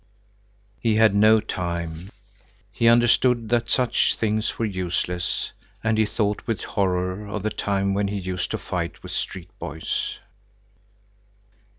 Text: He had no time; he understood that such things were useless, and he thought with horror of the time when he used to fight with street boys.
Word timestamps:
He 0.79 0.95
had 0.95 1.13
no 1.13 1.39
time; 1.39 2.11
he 2.71 2.87
understood 2.87 3.49
that 3.49 3.69
such 3.69 4.15
things 4.15 4.57
were 4.57 4.65
useless, 4.65 5.51
and 5.83 5.95
he 5.99 6.07
thought 6.07 6.47
with 6.47 6.63
horror 6.63 7.27
of 7.27 7.43
the 7.43 7.51
time 7.51 7.93
when 7.93 8.07
he 8.07 8.17
used 8.17 8.49
to 8.49 8.57
fight 8.57 9.03
with 9.03 9.11
street 9.11 9.51
boys. 9.59 10.15